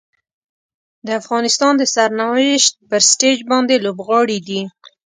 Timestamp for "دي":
4.47-4.61